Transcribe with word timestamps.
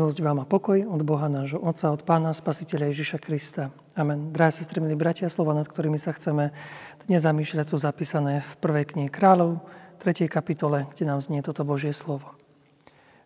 Milosť 0.00 0.24
vám 0.24 0.40
a 0.40 0.48
pokoj 0.48 0.80
od 0.88 1.04
Boha 1.04 1.28
nášho 1.28 1.60
Otca, 1.60 1.92
od 1.92 2.08
Pána 2.08 2.32
Spasiteľa 2.32 2.88
Ježiša 2.88 3.20
Krista. 3.20 3.68
Amen. 3.92 4.32
Drahé 4.32 4.48
sestry, 4.56 4.80
milí 4.80 4.96
bratia, 4.96 5.28
slova, 5.28 5.52
nad 5.52 5.68
ktorými 5.68 6.00
sa 6.00 6.16
chceme 6.16 6.56
dnes 7.04 7.20
zamýšľať, 7.20 7.68
sú 7.68 7.76
zapísané 7.76 8.40
v 8.40 8.50
prvej 8.64 8.96
knihe 8.96 9.12
kráľov, 9.12 9.60
3. 10.00 10.24
kapitole, 10.24 10.88
kde 10.96 11.04
nám 11.04 11.20
znie 11.20 11.44
toto 11.44 11.68
Božie 11.68 11.92
slovo. 11.92 12.32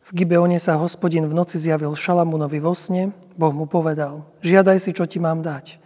V 0.03 0.19
Gibeone 0.19 0.59
sa 0.59 0.75
hospodin 0.75 1.31
v 1.31 1.39
noci 1.39 1.63
zjavil 1.63 1.95
Šalamúnovi 1.95 2.59
vo 2.59 2.75
sne, 2.75 3.15
Boh 3.39 3.55
mu 3.55 3.71
povedal, 3.71 4.27
žiadaj 4.43 4.83
si, 4.83 4.91
čo 4.91 5.07
ti 5.07 5.23
mám 5.23 5.47
dať. 5.47 5.79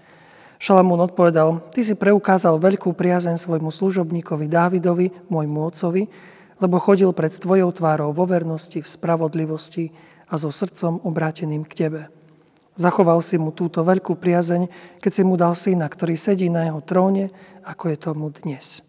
Šalamún 0.57 1.05
odpovedal, 1.05 1.69
ty 1.69 1.85
si 1.85 2.01
preukázal 2.01 2.57
veľkú 2.57 2.97
priazeň 2.97 3.37
svojmu 3.37 3.69
služobníkovi 3.69 4.49
Dávidovi, 4.49 5.13
môjmu 5.29 5.69
otcovi, 5.69 6.09
lebo 6.65 6.81
chodil 6.81 7.13
pred 7.13 7.37
tvojou 7.37 7.77
tvárou 7.77 8.09
vo 8.17 8.25
vernosti, 8.25 8.81
v 8.81 8.89
spravodlivosti, 8.89 10.08
a 10.29 10.35
so 10.37 10.53
srdcom 10.53 11.01
obráteným 11.03 11.65
k 11.65 11.73
Tebe. 11.75 12.03
Zachoval 12.79 13.19
si 13.27 13.35
mu 13.43 13.51
túto 13.51 13.83
veľkú 13.83 14.15
priazeň, 14.15 14.71
keď 15.03 15.11
si 15.11 15.23
mu 15.27 15.35
dal 15.35 15.59
syna, 15.59 15.91
ktorý 15.91 16.15
sedí 16.15 16.47
na 16.47 16.71
jeho 16.71 16.79
tróne, 16.79 17.35
ako 17.67 17.91
je 17.91 17.97
tomu 17.99 18.31
dnes. 18.31 18.87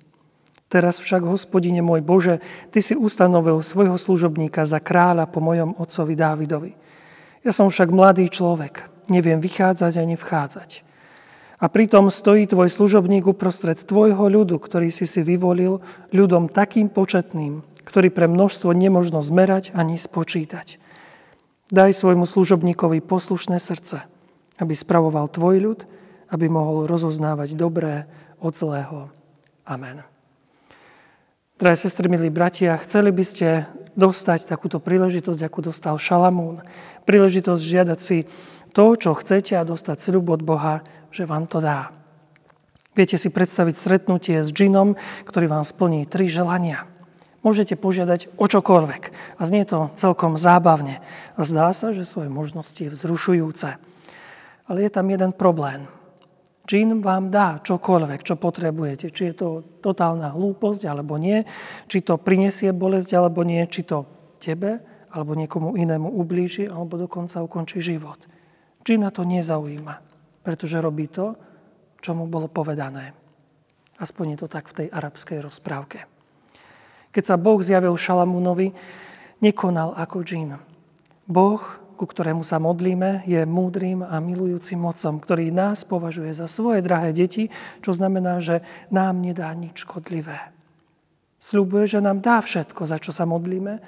Teraz 0.70 1.02
však, 1.02 1.25
hospodine 1.25 1.81
môj 1.81 2.05
Bože, 2.05 2.38
Ty 2.70 2.79
si 2.85 2.93
ustanovil 2.93 3.65
svojho 3.65 3.98
služobníka 3.98 4.62
za 4.70 4.77
kráľa 4.77 5.25
po 5.25 5.41
mojom 5.41 5.73
otcovi 5.81 6.13
Dávidovi. 6.13 6.71
Ja 7.41 7.49
som 7.49 7.73
však 7.73 7.90
mladý 7.90 8.29
človek, 8.29 8.85
neviem 9.09 9.41
vychádzať 9.41 9.93
ani 9.98 10.13
vchádzať. 10.13 10.85
A 11.59 11.65
pritom 11.68 12.07
stojí 12.13 12.46
tvoj 12.46 12.70
služobník 12.70 13.26
uprostred 13.26 13.81
tvojho 13.81 14.29
ľudu, 14.29 14.62
ktorý 14.62 14.93
si 14.93 15.09
si 15.09 15.26
vyvolil, 15.26 15.81
ľudom 16.13 16.48
takým 16.48 16.87
početným, 16.87 17.65
ktorý 17.84 18.13
pre 18.13 18.29
množstvo 18.29 18.70
nemožno 18.71 19.20
zmerať 19.26 19.74
ani 19.74 19.98
spočítať. 19.98 20.77
Daj 21.70 22.01
svojmu 22.01 22.25
služobníkovi 22.25 22.98
poslušné 23.05 23.62
srdce, 23.62 24.01
aby 24.57 24.73
spravoval 24.73 25.29
tvoj 25.29 25.55
ľud, 25.62 25.79
aby 26.34 26.49
mohol 26.49 26.89
rozoznávať 26.89 27.53
dobré 27.53 28.09
od 28.41 28.57
zlého. 28.57 29.13
Amen. 29.70 30.01
Drahé 31.62 31.77
sestry, 31.77 32.09
milí 32.09 32.34
bratia, 32.34 32.73
chceli 32.81 33.13
by 33.13 33.21
ste 33.21 33.70
dostať 33.93 34.49
takúto 34.49 34.81
príležitosť, 34.81 35.45
akú 35.45 35.62
dostal 35.62 35.93
Šalamún. 36.01 36.65
Príležitosť 37.05 37.62
žiadať 37.62 37.99
si 38.01 38.25
to, 38.73 38.97
čo 38.97 39.13
chcete 39.13 39.53
a 39.53 39.62
dostať 39.62 39.97
sľub 40.01 40.25
od 40.34 40.41
Boha, 40.41 40.81
že 41.13 41.29
vám 41.29 41.45
to 41.45 41.62
dá. 41.62 41.93
Viete 42.97 43.21
si 43.21 43.29
predstaviť 43.29 43.75
stretnutie 43.77 44.41
s 44.41 44.49
džinom, 44.49 44.97
ktorý 45.21 45.45
vám 45.45 45.62
splní 45.62 46.09
tri 46.09 46.25
želania. 46.25 46.88
Môžete 47.40 47.79
požiadať 47.79 48.35
o 48.35 48.45
čokoľvek. 48.51 49.04
A 49.40 49.41
znie 49.48 49.63
to 49.63 49.87
celkom 49.95 50.35
zábavne. 50.35 50.99
A 51.40 51.41
zdá 51.48 51.71
sa, 51.71 51.96
že 51.96 52.04
svoje 52.04 52.27
možnosti 52.27 52.76
je 52.76 52.91
vzrušujúce. 52.91 53.79
Ale 54.68 54.77
je 54.84 54.91
tam 54.91 55.07
jeden 55.07 55.31
problém. 55.31 55.87
Džín 56.68 57.01
vám 57.01 57.34
dá 57.34 57.57
čokoľvek, 57.63 58.21
čo 58.27 58.35
potrebujete. 58.37 59.09
Či 59.09 59.34
je 59.34 59.35
to 59.40 59.49
totálna 59.81 60.35
hlúposť, 60.35 60.85
alebo 60.85 61.18
nie. 61.18 61.48
Či 61.87 62.04
to 62.05 62.20
prinesie 62.20 62.76
bolesť, 62.76 63.15
alebo 63.18 63.41
nie. 63.48 63.63
Či 63.65 63.87
to 63.87 64.06
tebe, 64.38 64.84
alebo 65.09 65.34
niekomu 65.34 65.74
inému 65.79 66.12
ublíži, 66.12 66.69
alebo 66.69 67.00
dokonca 67.00 67.41
ukončí 67.41 67.81
život. 67.81 68.19
Džína 68.84 69.09
to 69.16 69.25
nezaujíma, 69.25 69.96
pretože 70.46 70.78
robí 70.78 71.09
to, 71.09 71.34
čo 72.03 72.13
mu 72.13 72.28
bolo 72.29 72.51
povedané. 72.51 73.16
Aspoň 73.97 74.35
je 74.35 74.38
to 74.46 74.47
tak 74.47 74.69
v 74.69 74.85
tej 74.85 74.88
arabskej 74.91 75.40
rozprávke. 75.44 76.19
Keď 77.09 77.24
sa 77.25 77.36
Boh 77.42 77.58
zjavil 77.62 77.97
Šalamúnovi, 77.97 78.74
nekonal 79.42 79.97
ako 79.97 80.22
džín. 80.22 80.59
Boh, 81.25 81.62
ku 82.00 82.08
ktorému 82.08 82.47
sa 82.47 82.64
modlíme, 82.64 83.28
je 83.28 83.44
múdrym 83.44 84.06
a 84.06 84.24
milujúcim 84.24 84.80
mocom, 84.80 85.20
ktorý 85.20 85.52
nás 85.52 85.84
považuje 85.84 86.31
za 86.31 86.47
svoje 86.47 86.80
drahé 86.80 87.12
deti, 87.12 87.52
čo 87.84 87.92
znamená, 87.92 88.40
že 88.40 88.64
nám 88.88 89.20
nedá 89.20 89.52
nič 89.52 89.84
škodlivé. 89.84 90.56
Sľubuje, 91.44 91.92
že 91.92 92.00
nám 92.00 92.24
dá 92.24 92.40
všetko, 92.40 92.88
za 92.88 92.97
čo 93.03 93.12
sa 93.12 93.28
modlíme, 93.28 93.84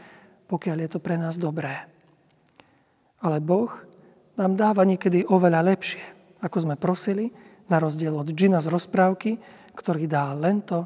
pokiaľ 0.51 0.77
je 0.83 0.89
to 0.91 0.99
pre 0.99 1.15
nás 1.15 1.39
dobré. 1.39 1.87
Ale 3.23 3.39
Boh 3.39 3.71
nám 4.35 4.59
dáva 4.59 4.83
niekedy 4.83 5.23
oveľa 5.23 5.63
lepšie, 5.71 6.03
ako 6.43 6.57
sme 6.57 6.75
prosili, 6.75 7.31
na 7.71 7.79
rozdiel 7.79 8.11
od 8.11 8.27
džina 8.27 8.59
z 8.59 8.67
rozprávky, 8.67 9.39
ktorý 9.71 10.03
dá 10.03 10.35
len 10.35 10.59
to, 10.59 10.83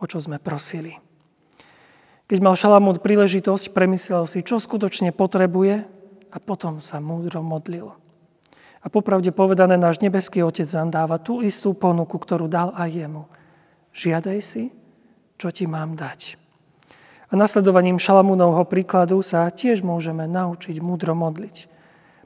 o 0.00 0.04
čo 0.08 0.16
sme 0.16 0.40
prosili. 0.40 1.03
Keď 2.24 2.38
mal 2.40 2.56
Šalamún 2.56 2.96
príležitosť, 2.96 3.76
premyslel 3.76 4.24
si, 4.24 4.40
čo 4.40 4.56
skutočne 4.56 5.12
potrebuje 5.12 5.84
a 6.32 6.36
potom 6.40 6.80
sa 6.80 6.96
múdro 6.96 7.44
modlil. 7.44 7.92
A 8.84 8.86
popravde 8.92 9.32
povedané, 9.32 9.76
náš 9.76 10.00
nebeský 10.00 10.44
Otec 10.44 10.68
nám 10.72 10.88
dáva 10.92 11.16
tú 11.16 11.40
istú 11.40 11.72
ponuku, 11.72 12.16
ktorú 12.16 12.48
dal 12.48 12.72
aj 12.76 12.90
jemu. 12.92 13.24
Žiadaj 13.96 14.38
si, 14.44 14.68
čo 15.40 15.48
ti 15.52 15.64
mám 15.64 15.96
dať. 15.96 16.36
A 17.28 17.36
nasledovaním 17.36 18.00
Šalamúnovho 18.00 18.64
príkladu 18.68 19.20
sa 19.24 19.48
tiež 19.48 19.80
môžeme 19.80 20.28
naučiť 20.28 20.80
múdro 20.84 21.16
modliť. 21.16 21.66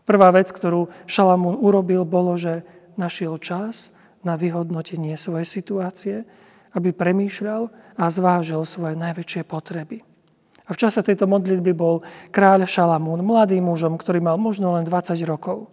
Prvá 0.03 0.31
vec, 0.35 0.51
ktorú 0.51 0.91
Šalamún 1.07 1.59
urobil, 1.59 2.03
bolo, 2.03 2.35
že 2.35 2.67
našiel 2.99 3.39
čas 3.39 3.95
na 4.27 4.35
vyhodnotenie 4.35 5.15
svojej 5.15 5.47
situácie, 5.47 6.17
aby 6.73 6.93
premýšľal 6.93 7.73
a 7.99 8.05
zvážil 8.09 8.63
svoje 8.63 8.95
najväčšie 8.95 9.43
potreby. 9.45 10.05
A 10.69 10.77
v 10.77 10.81
čase 10.85 11.01
tejto 11.01 11.25
modlitby 11.25 11.73
bol 11.73 12.05
kráľ 12.29 12.69
Šalamún, 12.69 13.25
mladým 13.25 13.65
mužom, 13.65 13.97
ktorý 13.97 14.21
mal 14.21 14.37
možno 14.37 14.77
len 14.77 14.85
20 14.85 15.17
rokov. 15.25 15.73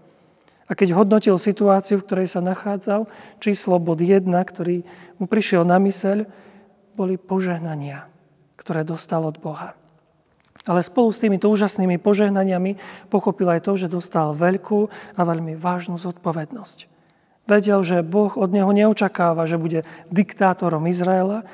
A 0.66 0.74
keď 0.74 0.96
hodnotil 0.98 1.36
situáciu, 1.36 2.00
v 2.00 2.06
ktorej 2.08 2.28
sa 2.32 2.42
nachádzal, 2.42 3.06
číslo 3.44 3.78
bod 3.78 4.00
1, 4.00 4.24
ktorý 4.26 4.88
mu 5.20 5.28
prišiel 5.28 5.68
na 5.68 5.78
myseľ, 5.78 6.26
boli 6.96 7.20
požehnania, 7.20 8.08
ktoré 8.56 8.88
dostal 8.88 9.28
od 9.28 9.36
Boha. 9.38 9.76
Ale 10.66 10.82
spolu 10.82 11.14
s 11.14 11.22
týmito 11.22 11.52
úžasnými 11.52 12.02
požehnaniami 12.02 12.82
pochopil 13.12 13.46
aj 13.52 13.68
to, 13.68 13.78
že 13.78 13.92
dostal 13.92 14.34
veľkú 14.34 14.90
a 15.14 15.22
veľmi 15.22 15.54
vážnu 15.60 16.00
zodpovednosť. 16.00 16.95
Vedel, 17.46 17.86
že 17.86 18.02
Boh 18.02 18.34
od 18.34 18.50
neho 18.50 18.70
neočakáva, 18.74 19.46
že 19.46 19.62
bude 19.62 19.86
diktátorom 20.10 20.90
Izraela, 20.90 21.46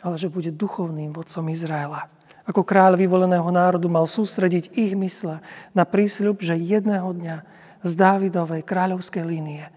ale 0.00 0.16
že 0.16 0.32
bude 0.32 0.48
duchovným 0.48 1.12
vodcom 1.12 1.44
Izraela. 1.52 2.08
Ako 2.44 2.60
kráľ 2.60 3.00
vyvoleného 3.00 3.48
národu 3.48 3.88
mal 3.88 4.04
sústrediť 4.04 4.72
ich 4.76 4.92
mysle 4.96 5.40
na 5.72 5.84
prísľub, 5.88 6.44
že 6.44 6.60
jedného 6.60 7.08
dňa 7.12 7.36
z 7.84 7.92
Dávidovej 7.96 8.64
kráľovskej 8.64 9.24
línie 9.24 9.68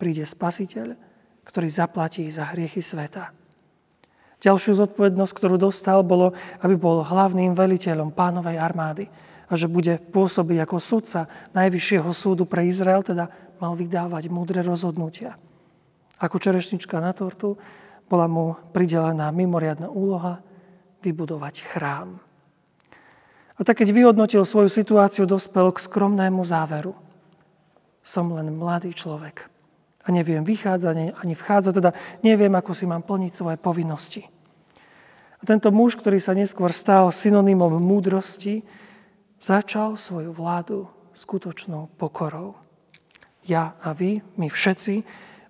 príde 0.00 0.24
spasiteľ, 0.24 0.96
ktorý 1.44 1.68
zaplatí 1.68 2.24
za 2.28 2.52
hriechy 2.52 2.80
sveta. 2.80 3.32
Ďalšiu 4.40 4.76
zodpovednosť, 4.76 5.32
ktorú 5.32 5.56
dostal, 5.56 6.04
bolo, 6.04 6.36
aby 6.60 6.76
bol 6.76 7.00
hlavným 7.00 7.56
veliteľom 7.56 8.12
pánovej 8.12 8.60
armády 8.60 9.08
a 9.48 9.52
že 9.56 9.70
bude 9.70 9.96
pôsobiť 10.12 10.58
ako 10.68 10.76
sudca 10.76 11.20
Najvyššieho 11.56 12.10
súdu 12.12 12.44
pre 12.44 12.68
Izrael, 12.68 13.00
teda 13.00 13.32
mal 13.60 13.76
vydávať 13.76 14.28
múdre 14.32 14.60
rozhodnutia. 14.62 15.36
Ako 16.16 16.40
čerešnička 16.40 16.96
na 17.00 17.12
tortu 17.12 17.60
bola 18.08 18.30
mu 18.30 18.56
pridelená 18.72 19.28
mimoriadná 19.34 19.90
úloha 19.90 20.40
vybudovať 21.04 21.54
chrám. 21.66 22.18
A 23.56 23.60
tak 23.64 23.80
keď 23.80 23.92
vyhodnotil 23.92 24.44
svoju 24.44 24.68
situáciu, 24.68 25.24
dospel 25.24 25.72
k 25.72 25.80
skromnému 25.80 26.44
záveru. 26.44 26.92
Som 28.04 28.36
len 28.36 28.52
mladý 28.54 28.94
človek 28.94 29.48
a 30.06 30.08
neviem 30.14 30.46
vychádzať 30.46 31.18
ani 31.18 31.34
vchádzať, 31.34 31.72
teda 31.74 31.90
neviem, 32.22 32.54
ako 32.54 32.70
si 32.70 32.86
mám 32.86 33.02
plniť 33.02 33.32
svoje 33.34 33.56
povinnosti. 33.58 34.22
A 35.36 35.42
tento 35.42 35.68
muž, 35.74 35.98
ktorý 35.98 36.22
sa 36.22 36.32
neskôr 36.32 36.70
stal 36.70 37.10
synonymom 37.10 37.82
múdrosti, 37.82 38.62
začal 39.42 39.98
svoju 39.98 40.30
vládu 40.30 40.86
skutočnou 41.12 41.90
pokorou 41.98 42.65
ja 43.46 43.78
a 43.80 43.94
vy, 43.94 44.20
my 44.36 44.50
všetci, 44.50 44.94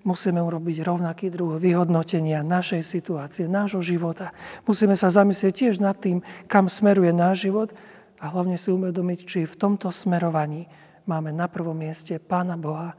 musíme 0.07 0.39
urobiť 0.39 0.87
rovnaký 0.87 1.35
druh 1.35 1.59
vyhodnotenia 1.59 2.47
našej 2.47 2.87
situácie, 2.87 3.51
nášho 3.51 3.83
života. 3.83 4.31
Musíme 4.63 4.95
sa 4.95 5.11
zamyslieť 5.11 5.53
tiež 5.53 5.75
nad 5.83 5.99
tým, 5.99 6.23
kam 6.47 6.71
smeruje 6.71 7.11
náš 7.11 7.51
život 7.51 7.75
a 8.23 8.31
hlavne 8.31 8.55
si 8.55 8.71
uvedomiť, 8.71 9.19
či 9.27 9.39
v 9.45 9.59
tomto 9.59 9.91
smerovaní 9.91 10.71
máme 11.11 11.35
na 11.35 11.51
prvom 11.51 11.75
mieste 11.75 12.23
Pána 12.23 12.55
Boha, 12.55 12.95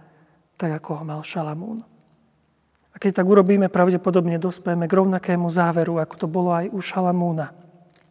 tak 0.59 0.83
ako 0.83 0.89
ho 0.99 1.03
mal 1.07 1.21
Šalamún. 1.23 1.79
A 2.91 2.95
keď 2.97 3.21
tak 3.21 3.29
urobíme, 3.29 3.69
pravdepodobne 3.69 4.41
dospejeme 4.41 4.89
k 4.89 4.97
rovnakému 4.97 5.47
záveru, 5.53 6.01
ako 6.01 6.15
to 6.17 6.27
bolo 6.27 6.49
aj 6.49 6.65
u 6.73 6.81
Šalamúna. 6.81 7.53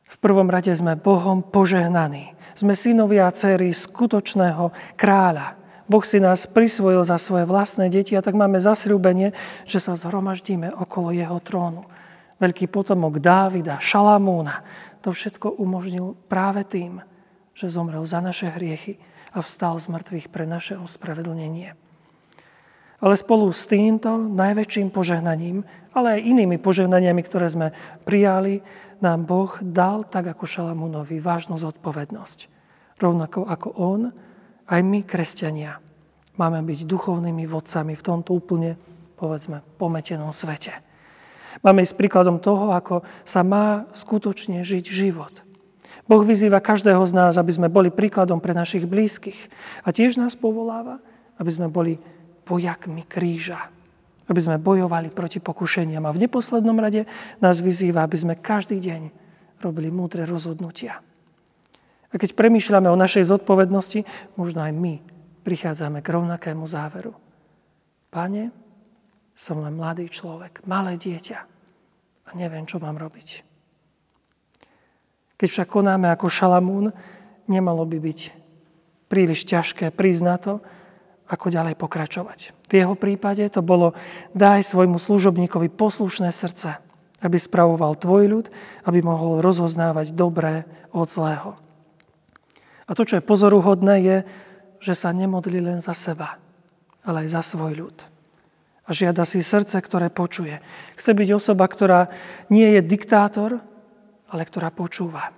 V 0.06 0.16
prvom 0.22 0.46
rade 0.46 0.70
sme 0.70 0.94
Bohom 0.94 1.42
požehnaní. 1.42 2.38
Sme 2.54 2.78
synovia 2.78 3.26
a 3.26 3.34
céry 3.34 3.74
skutočného 3.74 4.70
kráľa, 4.94 5.55
Boh 5.86 6.02
si 6.02 6.18
nás 6.18 6.50
prisvojil 6.50 7.06
za 7.06 7.14
svoje 7.14 7.46
vlastné 7.46 7.86
deti 7.86 8.18
a 8.18 8.22
tak 8.22 8.34
máme 8.34 8.58
zasľúbenie, 8.58 9.30
že 9.70 9.78
sa 9.78 9.94
zhromaždíme 9.94 10.74
okolo 10.74 11.14
jeho 11.14 11.38
trónu. 11.38 11.86
Veľký 12.42 12.66
potomok 12.66 13.22
Dávida, 13.22 13.78
Šalamúna, 13.78 14.66
to 15.00 15.14
všetko 15.14 15.56
umožnil 15.62 16.18
práve 16.26 16.66
tým, 16.66 16.98
že 17.54 17.70
zomrel 17.70 18.02
za 18.04 18.18
naše 18.18 18.50
hriechy 18.50 18.98
a 19.30 19.40
vstal 19.40 19.78
z 19.78 19.88
mŕtvych 19.94 20.26
pre 20.28 20.44
naše 20.44 20.74
ospravedlnenie. 20.74 21.78
Ale 22.96 23.14
spolu 23.14 23.52
s 23.52 23.68
týmto 23.70 24.16
najväčším 24.16 24.88
požehnaním, 24.90 25.62
ale 25.94 26.18
aj 26.18 26.26
inými 26.26 26.56
požehnaniami, 26.58 27.22
ktoré 27.22 27.46
sme 27.46 27.68
prijali, 28.02 28.64
nám 28.98 29.28
Boh 29.28 29.52
dal, 29.60 30.08
tak 30.08 30.32
ako 30.32 30.44
Šalamúnovi, 30.48 31.20
vážnu 31.20 31.60
zodpovednosť. 31.60 32.48
Rovnako 32.96 33.44
ako 33.44 33.68
on, 33.76 34.02
aj 34.66 34.80
my, 34.82 35.00
kresťania, 35.06 35.78
máme 36.36 36.62
byť 36.66 36.84
duchovnými 36.84 37.46
vodcami 37.46 37.94
v 37.94 38.02
tomto 38.02 38.34
úplne, 38.34 38.74
povedzme, 39.16 39.62
pometenom 39.78 40.30
svete. 40.34 40.74
Máme 41.64 41.80
ísť 41.80 41.96
príkladom 41.96 42.36
toho, 42.36 42.76
ako 42.76 43.00
sa 43.24 43.40
má 43.40 43.88
skutočne 43.96 44.60
žiť 44.60 44.84
život. 44.92 45.32
Boh 46.06 46.22
vyzýva 46.22 46.62
každého 46.62 47.02
z 47.02 47.12
nás, 47.16 47.34
aby 47.34 47.50
sme 47.50 47.72
boli 47.72 47.90
príkladom 47.90 48.38
pre 48.38 48.54
našich 48.54 48.86
blízkych. 48.86 49.50
A 49.82 49.90
tiež 49.90 50.20
nás 50.20 50.38
povoláva, 50.38 51.02
aby 51.40 51.50
sme 51.50 51.66
boli 51.66 51.98
vojakmi 52.46 53.02
kríža. 53.02 53.72
Aby 54.30 54.40
sme 54.42 54.62
bojovali 54.62 55.10
proti 55.10 55.42
pokušeniam. 55.42 56.06
A 56.06 56.14
v 56.14 56.22
neposlednom 56.26 56.78
rade 56.78 57.10
nás 57.42 57.58
vyzýva, 57.58 58.06
aby 58.06 58.16
sme 58.18 58.34
každý 58.38 58.78
deň 58.78 59.02
robili 59.58 59.90
múdre 59.90 60.28
rozhodnutia. 60.28 61.02
A 62.16 62.20
keď 62.20 62.32
premýšľame 62.32 62.88
o 62.88 62.96
našej 62.96 63.28
zodpovednosti, 63.28 64.08
možno 64.40 64.64
aj 64.64 64.72
my 64.72 65.04
prichádzame 65.44 66.00
k 66.00 66.08
rovnakému 66.16 66.64
záveru. 66.64 67.12
Pane, 68.08 68.48
som 69.36 69.60
len 69.60 69.76
mladý 69.76 70.08
človek, 70.08 70.64
malé 70.64 70.96
dieťa 70.96 71.38
a 72.24 72.30
neviem, 72.32 72.64
čo 72.64 72.80
mám 72.80 72.96
robiť. 72.96 73.44
Keď 75.36 75.48
však 75.52 75.68
konáme 75.68 76.08
ako 76.08 76.32
Šalamún, 76.32 76.88
nemalo 77.52 77.84
by 77.84 78.00
byť 78.00 78.20
príliš 79.12 79.44
ťažké 79.44 79.92
na 80.24 80.40
to, 80.40 80.64
ako 81.28 81.52
ďalej 81.52 81.76
pokračovať. 81.76 82.56
V 82.64 82.80
jeho 82.80 82.96
prípade 82.96 83.44
to 83.52 83.60
bolo 83.60 83.92
daj 84.32 84.64
svojmu 84.64 84.96
služobníkovi 84.96 85.68
poslušné 85.68 86.32
srdce, 86.32 86.80
aby 87.20 87.36
spravoval 87.36 87.92
tvoj 88.00 88.24
ľud, 88.24 88.46
aby 88.88 89.04
mohol 89.04 89.44
rozoznávať 89.44 90.16
dobré 90.16 90.64
od 90.96 91.12
zlého. 91.12 91.65
A 92.86 92.94
to, 92.94 93.02
čo 93.02 93.18
je 93.18 93.28
pozoruhodné, 93.28 93.94
je, 94.02 94.16
že 94.78 94.94
sa 94.94 95.10
nemodlí 95.10 95.58
len 95.58 95.78
za 95.82 95.92
seba, 95.92 96.38
ale 97.02 97.26
aj 97.26 97.34
za 97.34 97.42
svoj 97.42 97.72
ľud. 97.74 97.96
A 98.86 98.94
žiada 98.94 99.26
si 99.26 99.42
srdce, 99.42 99.74
ktoré 99.82 100.14
počuje. 100.14 100.62
Chce 100.94 101.10
byť 101.10 101.28
osoba, 101.34 101.66
ktorá 101.66 102.06
nie 102.46 102.70
je 102.78 102.80
diktátor, 102.86 103.58
ale 104.30 104.42
ktorá 104.46 104.70
počúva. 104.70 105.34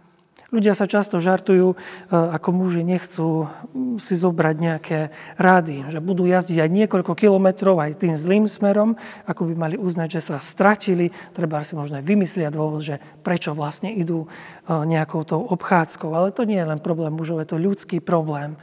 Ľudia 0.48 0.72
sa 0.72 0.88
často 0.88 1.20
žartujú, 1.20 1.76
e, 1.76 1.76
ako 2.08 2.56
muži 2.56 2.80
nechcú 2.80 3.52
si 4.00 4.16
zobrať 4.16 4.56
nejaké 4.56 4.98
rady, 5.36 5.92
že 5.92 6.00
budú 6.00 6.24
jazdiť 6.24 6.64
aj 6.64 6.70
niekoľko 6.72 7.12
kilometrov 7.12 7.76
aj 7.76 8.00
tým 8.00 8.16
zlým 8.16 8.48
smerom, 8.48 8.96
ako 9.28 9.44
by 9.44 9.54
mali 9.60 9.76
uznať, 9.76 10.08
že 10.08 10.32
sa 10.32 10.36
stratili. 10.40 11.12
Treba 11.36 11.60
si 11.68 11.76
možno 11.76 12.00
aj 12.00 12.08
vymyslia 12.08 12.48
dôvod, 12.48 12.80
že 12.80 12.96
prečo 13.20 13.52
vlastne 13.52 13.92
idú 13.92 14.24
e, 14.24 14.28
nejakou 14.72 15.20
tou 15.28 15.44
obchádzkou. 15.52 16.16
Ale 16.16 16.32
to 16.32 16.48
nie 16.48 16.56
je 16.56 16.70
len 16.72 16.80
problém 16.80 17.12
mužov, 17.12 17.44
je 17.44 17.52
to 17.52 17.60
ľudský 17.60 18.00
problém 18.00 18.56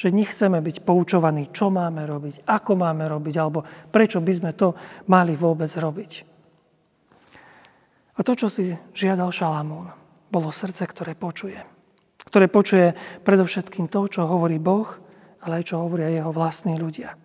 že 0.00 0.08
nechceme 0.08 0.64
byť 0.64 0.80
poučovaní, 0.80 1.52
čo 1.52 1.68
máme 1.68 2.08
robiť, 2.08 2.48
ako 2.48 2.72
máme 2.72 3.04
robiť, 3.04 3.34
alebo 3.36 3.60
prečo 3.92 4.24
by 4.24 4.32
sme 4.32 4.56
to 4.56 4.72
mali 5.12 5.36
vôbec 5.36 5.68
robiť. 5.68 6.24
A 8.16 8.24
to, 8.24 8.32
čo 8.32 8.48
si 8.48 8.72
žiadal 8.96 9.28
Šalamún, 9.28 9.99
bolo 10.30 10.54
srdce, 10.54 10.86
ktoré 10.86 11.18
počuje. 11.18 11.58
Ktoré 12.22 12.46
počuje 12.46 12.94
predovšetkým 13.26 13.90
to, 13.90 14.06
čo 14.06 14.30
hovorí 14.30 14.62
Boh, 14.62 14.86
ale 15.42 15.60
aj 15.60 15.74
čo 15.74 15.82
hovoria 15.82 16.08
jeho 16.12 16.30
vlastní 16.30 16.78
ľudia. 16.78 17.18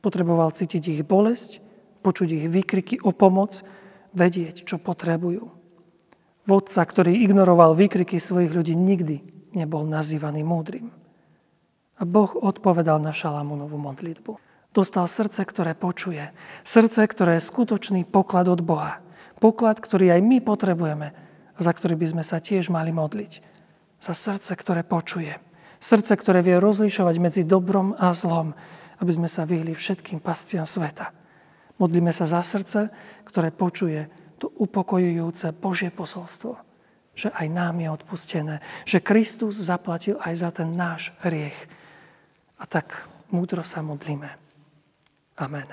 Potreboval 0.00 0.54
cítiť 0.54 0.82
ich 0.96 1.02
bolesť, 1.02 1.58
počuť 2.06 2.28
ich 2.38 2.46
výkriky 2.46 3.02
o 3.02 3.10
pomoc, 3.10 3.66
vedieť, 4.14 4.62
čo 4.62 4.78
potrebujú. 4.78 5.50
Vodca, 6.46 6.86
ktorý 6.86 7.10
ignoroval 7.26 7.74
výkriky 7.74 8.22
svojich 8.22 8.54
ľudí, 8.54 8.78
nikdy 8.78 9.50
nebol 9.58 9.82
nazývaný 9.82 10.46
múdrym. 10.46 10.94
A 11.98 12.06
Boh 12.06 12.30
odpovedal 12.38 13.02
na 13.02 13.10
Šalamúnovú 13.10 13.80
modlitbu. 13.80 14.38
Dostal 14.70 15.08
srdce, 15.08 15.42
ktoré 15.48 15.72
počuje. 15.72 16.30
Srdce, 16.62 17.08
ktoré 17.08 17.40
je 17.40 17.48
skutočný 17.48 18.04
poklad 18.04 18.46
od 18.52 18.60
Boha. 18.60 19.00
Poklad, 19.40 19.80
ktorý 19.80 20.12
aj 20.12 20.20
my 20.20 20.38
potrebujeme, 20.44 21.25
a 21.56 21.60
za 21.64 21.72
ktorý 21.72 21.96
by 21.96 22.06
sme 22.16 22.24
sa 22.24 22.38
tiež 22.38 22.68
mali 22.68 22.92
modliť. 22.92 23.40
Za 23.98 24.12
srdce, 24.12 24.52
ktoré 24.52 24.84
počuje. 24.84 25.32
Srdce, 25.80 26.12
ktoré 26.16 26.44
vie 26.44 26.60
rozlišovať 26.60 27.16
medzi 27.16 27.42
dobrom 27.48 27.96
a 27.96 28.12
zlom, 28.12 28.52
aby 29.00 29.12
sme 29.12 29.28
sa 29.28 29.48
vyhli 29.48 29.72
všetkým 29.72 30.20
pastiam 30.20 30.68
sveta. 30.68 31.12
Modlíme 31.76 32.12
sa 32.12 32.24
za 32.24 32.40
srdce, 32.40 32.88
ktoré 33.28 33.52
počuje 33.52 34.08
to 34.36 34.52
upokojujúce 34.56 35.52
Božie 35.56 35.92
posolstvo, 35.92 36.56
že 37.16 37.32
aj 37.32 37.46
nám 37.48 37.80
je 37.80 37.88
odpustené, 37.88 38.54
že 38.84 39.04
Kristus 39.04 39.56
zaplatil 39.60 40.20
aj 40.20 40.34
za 40.36 40.50
ten 40.52 40.72
náš 40.72 41.12
hriech. 41.24 41.56
A 42.56 42.64
tak 42.64 43.08
múdro 43.32 43.64
sa 43.64 43.84
modlíme. 43.84 44.28
Amen. 45.36 45.68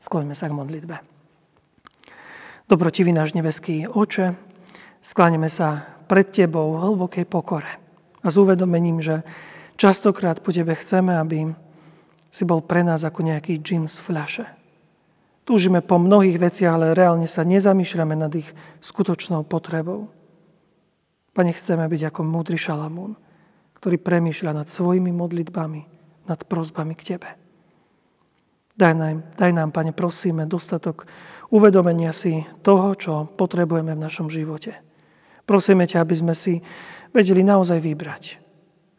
Skloňme 0.00 0.36
sa 0.36 0.48
k 0.48 0.56
modlitbe. 0.56 0.96
Dobrotivý 2.68 3.12
náš 3.12 3.32
nebeský 3.36 3.88
oče, 3.88 4.51
Skláňame 5.02 5.50
sa 5.50 5.82
pred 6.06 6.30
Tebou 6.30 6.78
v 6.78 6.80
hlbokej 6.86 7.26
pokore 7.26 7.66
a 8.22 8.26
s 8.30 8.38
uvedomením, 8.38 9.02
že 9.02 9.26
častokrát 9.74 10.38
po 10.38 10.54
Tebe 10.54 10.78
chceme, 10.78 11.18
aby 11.18 11.50
si 12.30 12.46
bol 12.46 12.62
pre 12.62 12.86
nás 12.86 13.02
ako 13.02 13.26
nejaký 13.26 13.58
džin 13.58 13.90
z 13.90 13.98
fľaše. 13.98 14.46
Túžime 15.42 15.82
po 15.82 15.98
mnohých 15.98 16.38
veciach, 16.38 16.78
ale 16.78 16.94
reálne 16.94 17.26
sa 17.26 17.42
nezamýšľame 17.42 18.14
nad 18.14 18.30
ich 18.30 18.46
skutočnou 18.78 19.42
potrebou. 19.42 20.06
Pane, 21.34 21.50
chceme 21.50 21.82
byť 21.82 22.02
ako 22.14 22.20
múdry 22.22 22.54
šalamún, 22.54 23.18
ktorý 23.74 23.98
premýšľa 23.98 24.62
nad 24.62 24.70
svojimi 24.70 25.10
modlitbami, 25.10 25.82
nad 26.30 26.38
prozbami 26.46 26.94
k 26.94 27.18
Tebe. 27.18 27.28
Daj 28.78 28.94
nám, 28.94 29.26
daj 29.34 29.50
nám, 29.50 29.74
Pane, 29.74 29.90
prosíme, 29.90 30.46
dostatok 30.46 31.10
uvedomenia 31.50 32.14
si 32.14 32.46
toho, 32.62 32.94
čo 32.94 33.26
potrebujeme 33.26 33.98
v 33.98 34.04
našom 34.06 34.30
živote 34.30 34.91
Prosíme 35.44 35.84
ťa, 35.88 36.02
aby 36.02 36.14
sme 36.14 36.34
si 36.34 36.62
vedeli 37.10 37.42
naozaj 37.42 37.78
vybrať. 37.82 38.42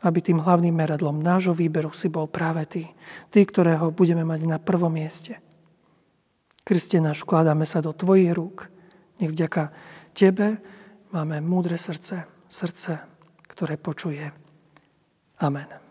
Aby 0.03 0.19
tým 0.19 0.43
hlavným 0.43 0.75
meradlom 0.75 1.23
nášho 1.23 1.55
výberu 1.55 1.95
si 1.95 2.11
bol 2.11 2.27
práve 2.27 2.67
ty. 2.67 2.83
Ty, 3.31 3.47
ktorého 3.47 3.95
budeme 3.95 4.27
mať 4.27 4.47
na 4.47 4.59
prvom 4.59 4.91
mieste. 4.91 5.39
Kriste 6.63 6.99
náš, 7.03 7.23
vkladáme 7.23 7.67
sa 7.67 7.83
do 7.83 7.91
tvojich 7.91 8.31
rúk. 8.31 8.71
Nech 9.19 9.31
vďaka 9.31 9.71
tebe 10.15 10.59
máme 11.11 11.43
múdre 11.43 11.75
srdce, 11.75 12.27
srdce, 12.47 12.99
ktoré 13.51 13.75
počuje. 13.75 14.31
Amen. 15.43 15.82